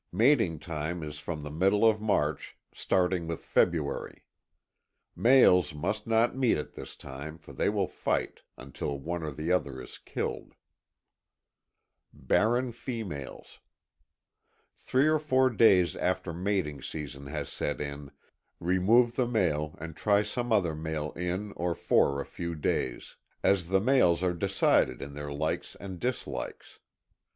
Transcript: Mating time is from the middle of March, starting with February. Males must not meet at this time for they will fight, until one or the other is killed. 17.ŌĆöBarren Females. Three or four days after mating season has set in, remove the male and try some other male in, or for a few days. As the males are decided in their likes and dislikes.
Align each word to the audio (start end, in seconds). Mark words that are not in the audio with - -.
Mating 0.11 0.57
time 0.57 1.03
is 1.03 1.19
from 1.19 1.43
the 1.43 1.51
middle 1.51 1.87
of 1.87 2.01
March, 2.01 2.57
starting 2.73 3.27
with 3.27 3.45
February. 3.45 4.25
Males 5.15 5.75
must 5.75 6.07
not 6.07 6.35
meet 6.35 6.57
at 6.57 6.73
this 6.73 6.95
time 6.95 7.37
for 7.37 7.53
they 7.53 7.69
will 7.69 7.85
fight, 7.87 8.41
until 8.57 8.97
one 8.97 9.21
or 9.21 9.29
the 9.29 9.51
other 9.51 9.79
is 9.79 9.99
killed. 9.99 10.55
17.ŌĆöBarren 12.17 12.73
Females. 12.73 13.59
Three 14.75 15.05
or 15.07 15.19
four 15.19 15.51
days 15.51 15.95
after 15.95 16.33
mating 16.33 16.81
season 16.81 17.27
has 17.27 17.49
set 17.49 17.79
in, 17.79 18.09
remove 18.59 19.15
the 19.15 19.27
male 19.27 19.75
and 19.77 19.95
try 19.95 20.23
some 20.23 20.51
other 20.51 20.73
male 20.73 21.11
in, 21.11 21.51
or 21.51 21.75
for 21.75 22.19
a 22.19 22.25
few 22.25 22.55
days. 22.55 23.17
As 23.43 23.69
the 23.69 23.79
males 23.79 24.23
are 24.23 24.33
decided 24.33 24.99
in 24.99 25.13
their 25.13 25.31
likes 25.31 25.75
and 25.79 25.99
dislikes. 25.99 26.79